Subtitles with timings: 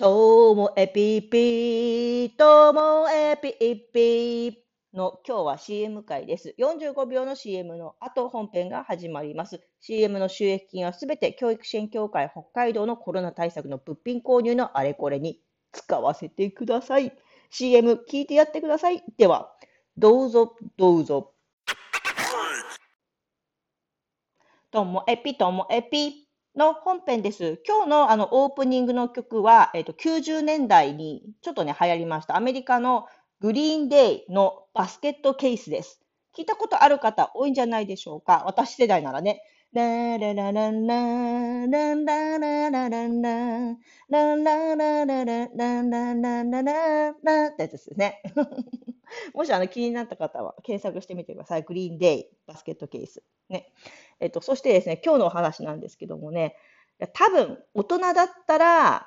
[0.00, 3.52] ともえぴぴともえぴ
[3.92, 4.58] ぴ
[4.94, 6.54] の今日は CM 会です。
[6.58, 9.60] 45秒の CM の後本編が始まります。
[9.82, 15.38] CM の収益金はすべて教育支援協会北海道のコロナ対策の物品購入のあれこれに
[15.70, 17.12] 使わせてください。
[17.50, 19.02] CM 聞いてやってください。
[19.18, 19.52] では、
[19.98, 21.34] どうぞどうぞ。
[24.70, 27.60] ともえぴともえぴの本編です。
[27.66, 32.36] 今日のあのオープニングの曲は、えっと、90年代にちょっとね、流行りました。
[32.36, 33.06] アメリカの
[33.40, 36.00] グリーンデイのバスケットケースです。
[36.36, 38.42] 聞いたことある方多いんじゃないでしょうか。
[38.46, 39.42] 私世代ならね。
[39.72, 43.08] ラララランララララララ
[44.08, 48.20] ララララララララララララってやつですね。
[49.34, 51.62] もしあの気になった方は検索してみてください。
[51.62, 53.22] グリーンデイバスケットケース。
[53.48, 53.72] ね。
[54.20, 56.56] えっと、そしてですね、今日のお話なんですけどもね、
[57.14, 59.06] 多分大人だったら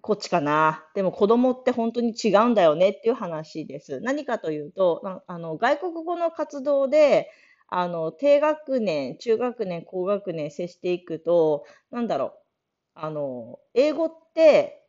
[0.00, 0.84] こっちかな。
[0.94, 4.00] でも子供って本当に違うんだよねっていう話です。
[4.00, 7.30] 何かというと、あの外国語の活動で、
[7.68, 12.32] あの低学年、中学年、高学年接していくと、なんだろう、
[12.94, 14.84] あの英語って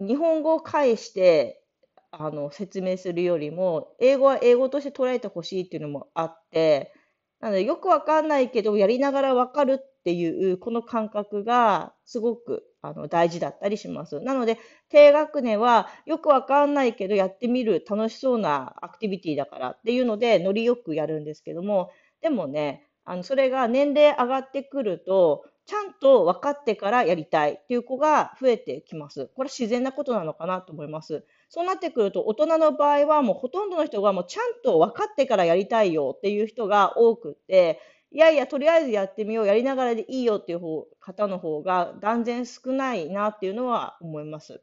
[0.00, 1.62] 日本語を介して
[2.10, 6.92] あの説明するよりも、英語は英語として捉えてほしいっていうのもあって、
[7.40, 14.20] なのでよくわかんないけど、やりながらわかるっていう、この感覚がすごくあの大事だったりします。
[14.20, 21.90] なので、低学年はよくわかんないけど、やってみる楽しそうなアクティビティだからっていうので、ノリよくやるんですけども、
[22.22, 29.30] でもね、あのそれが年齢上がってくると、ちゃんと分かってからやりたいっていう子が増えてきます。
[29.36, 31.24] これ自然なことなのかなと思います。
[31.50, 40.60] そうなってくると、大人の場合はもうほとんどの人がもうちゃんと分かってからやりたいよっていう人が多くて、いやいや、とりあえずやってみよう、やりながらでいいよっていう
[41.00, 44.62] 方の方が断然少ないなっていうのは思います。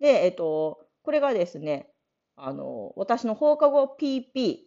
[0.00, 1.88] で、えっと、これがですね、
[2.36, 4.58] あの、私の放課後 PP、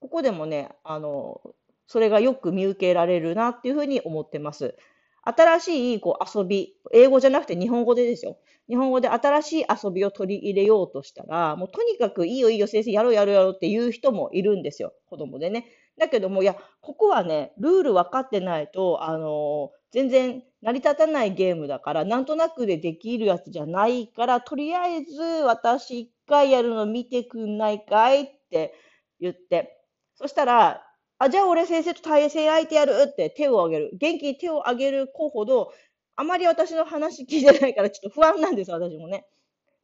[0.00, 1.40] ここでもね、あの、
[1.86, 4.76] それがよく見受けられるなっていうふうに思ってます。
[5.22, 8.38] 新しいこう遊び、英語じゃなくて日本語でですよ。
[8.68, 14.92] 日本語で新しい遊びを取り入れようとしたら、もうとにかくいいよいいよ先生やろうやろうやろうっていう人もいるんですよ。
[15.06, 15.66] 子供でね。
[15.98, 28.74] だけども、いや、ここはね、ルール分かってないと、あの全然成り立たないゲームだから、なんとなくでできるやつじゃないから、とりあえず私一回やるの見てくんないかいって
[29.20, 29.76] 言って、
[30.14, 30.82] そしたら、
[31.20, 33.90] あ、じゃあ俺先生と対戦相手やるって手を挙げる。
[33.92, 35.72] 元気に手を挙げる子ほど、
[36.16, 39.26] あまり私の話聞いてないからちょっと不安なんです、私もね。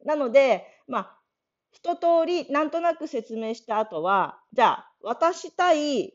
[0.03, 1.17] なので、まあ、
[1.71, 6.13] 一通りなんとなく説明した後は、じゃあ、私対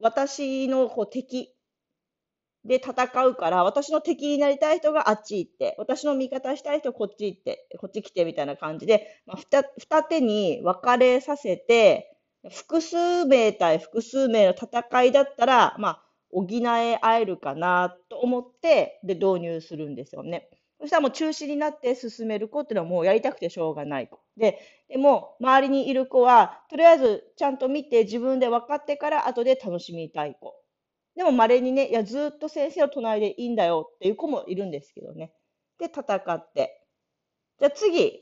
[0.00, 1.54] 私のこう敵
[2.64, 2.92] で戦
[3.26, 9.36] うから、私の敵になりたい人があっち行って、私の味方したい人こっち行って、こっち来てみたいな感じで、まあ、
[9.78, 12.11] 二手に分かれさせて、
[12.50, 20.48] 複数名対複数名の戦いだったら、まあ、補え合えるかなと思って、で、導入するんですよね。
[20.80, 24.20] そしたらもう中止になって進める子っていうのはもうやりたくてしょうがない子。
[24.36, 24.58] で、
[24.88, 30.56] でも周りにいる子は、とりあえずちゃんと見て自分で分かってから後で楽しみたい子。
[31.14, 35.32] でも稀にね、いや、ずっと先生の隣でいいんだよっていう子もいるんですけどね。
[35.78, 36.82] で、戦って。
[37.58, 38.20] じゃあ次。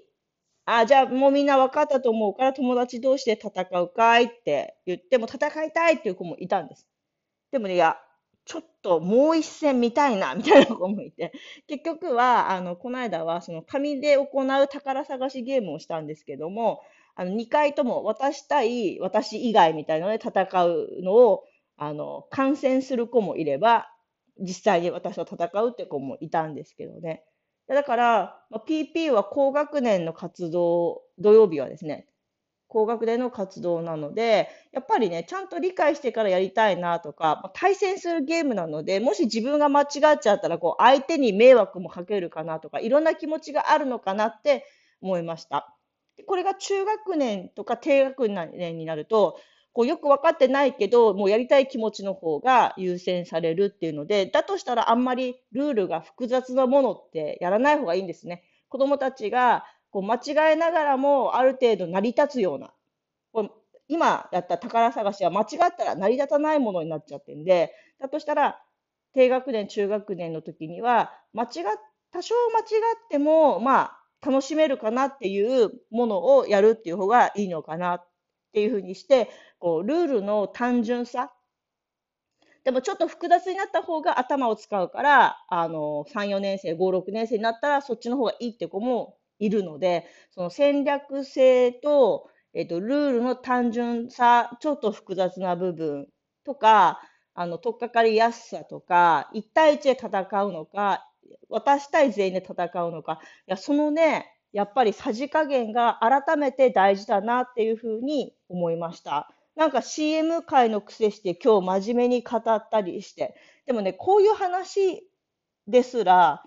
[0.64, 3.50] あ、じゃあもうみんな分かったと思うから友達同士で戦
[3.80, 6.88] うかいって言っても戦いたいっていう子もいたんです。
[7.52, 7.98] でもね、いや、
[8.46, 11.32] ちょっともう一戦見たいなみたいな子もいて、
[11.68, 16.82] 結局は、あの、この間はその紙で行う宝探しゲームをしたんですけども、
[17.16, 21.44] あの、2回とも私対私以外みたいなので戦うのを、
[21.78, 23.88] あの、観戦する子もいれば、
[24.40, 27.24] 実際に私と戦うって子もいたんですけどね。
[27.74, 32.06] だから、まあ PP は高学年の活動、土曜日はですね、
[32.68, 44.66] 高学年の活動なので、やっぱりね、ちゃんと理解してからやりたいなとか、まあ対戦するゲームなので、もし自分が間違っちゃったら、こう、相手に迷惑もかけるかなとか、いろんな気持ちがあるのかなって
[45.00, 45.76] 思いました。
[46.26, 49.38] これが中学年とか低学年になると、
[49.72, 58.44] こうよく分かってないけど、もうやりたい気持ちの方が優先されるっていうので、だとしたらあんまりルールが複雑なものってやらない方がいいんですね。
[58.68, 62.72] 子供たちがこう間違えながらもある程度成り立つような、
[63.32, 63.50] こう
[63.88, 65.46] 今やった宝探しは間違っ
[65.76, 68.60] たら成り立たないものになっちゃってんで、だとしたら
[69.14, 71.48] 低学年、中学年の時には、間違、
[72.12, 78.02] 多少間違っても、まあ、楽しめるかなっていうものをやるっていう方がいいのかな
[78.50, 81.32] っていうふうにして、こう、ルールの単純さ。
[82.64, 96.08] でもちょっと複雑になった方が頭を使うから、あの、3、4年生、5、6年生になったらそっちの方がいいって子もいるので、その戦略性と、えっと、ルールの単純さ、ちょっと複雑な部分
[96.44, 97.00] とか、
[97.34, 101.06] あの、とっかかりやすさとか、1対1で戦うのか、
[101.48, 109.28] 私対全員で戦うのか、いや、そのね、やっぱりさじ加減が改めて大事だなっていうふうに思いました。
[109.56, 113.34] なんか CM 界の癖して今日真面目に語ったりして。
[113.66, 115.06] でもね、こういう話
[115.66, 116.42] ですら、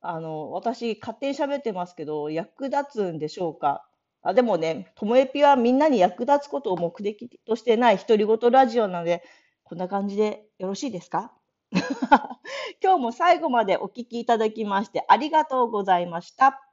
[0.00, 3.84] あの、私勝手に喋ってますけど、役立つんでしょうか？
[4.22, 9.22] あでもね、ともえぴはみんなに役立つことを目的としてない独り言ラジオなので、
[9.64, 11.32] こんな感じでよろしいですか？
[12.82, 16.71] 今日も最後までお聞きいただきましてありがとうございました。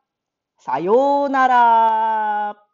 [0.60, 2.69] さようなら。